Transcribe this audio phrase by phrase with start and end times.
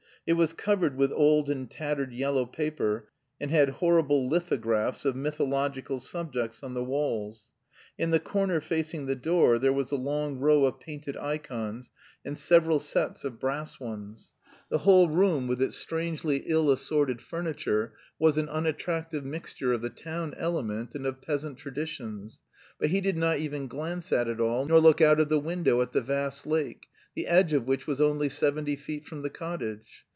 [0.27, 3.09] It was covered with old and tattered yellow paper,
[3.39, 7.41] and had horrible lithographs of mythological subjects on the walls;
[7.97, 11.89] in the corner facing the door there was a long row of painted ikons
[12.23, 14.33] and several sets of brass ones.
[14.69, 19.89] The whole room with its strangely ill assorted furniture was an unattractive mixture of the
[19.89, 22.41] town element and of peasant traditions.
[22.79, 25.81] But he did not even glance at it all, nor look out of the window
[25.81, 30.05] at the vast lake, the edge of which was only seventy feet from the cottage.